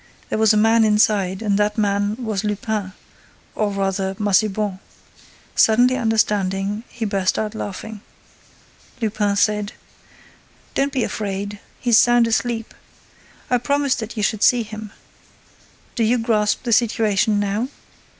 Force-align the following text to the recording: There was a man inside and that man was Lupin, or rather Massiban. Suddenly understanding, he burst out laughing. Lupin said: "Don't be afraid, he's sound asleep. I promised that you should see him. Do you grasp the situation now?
There 0.29 0.39
was 0.39 0.51
a 0.51 0.57
man 0.57 0.83
inside 0.83 1.43
and 1.43 1.59
that 1.59 1.77
man 1.77 2.15
was 2.15 2.43
Lupin, 2.43 2.93
or 3.53 3.69
rather 3.69 4.15
Massiban. 4.17 4.79
Suddenly 5.53 5.95
understanding, 5.95 6.83
he 6.89 7.05
burst 7.05 7.37
out 7.37 7.53
laughing. 7.53 8.01
Lupin 8.99 9.35
said: 9.35 9.73
"Don't 10.73 10.91
be 10.91 11.03
afraid, 11.03 11.59
he's 11.79 11.99
sound 11.99 12.25
asleep. 12.25 12.73
I 13.51 13.59
promised 13.59 13.99
that 13.99 14.17
you 14.17 14.23
should 14.23 14.41
see 14.41 14.63
him. 14.63 14.91
Do 15.93 16.03
you 16.03 16.17
grasp 16.17 16.63
the 16.63 16.73
situation 16.73 17.39
now? 17.39 17.67